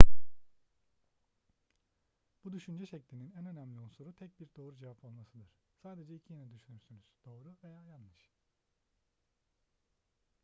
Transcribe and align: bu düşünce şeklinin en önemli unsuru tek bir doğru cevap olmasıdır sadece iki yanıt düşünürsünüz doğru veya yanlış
bu 2.43 2.51
düşünce 2.51 2.85
şeklinin 2.85 3.31
en 3.39 3.45
önemli 3.45 3.79
unsuru 3.79 4.15
tek 4.15 4.39
bir 4.39 4.49
doğru 4.57 4.77
cevap 4.77 5.05
olmasıdır 5.05 5.49
sadece 5.83 6.15
iki 6.15 6.33
yanıt 6.33 6.53
düşünürsünüz 6.53 7.05
doğru 7.25 7.55
veya 7.63 7.83
yanlış 7.83 8.31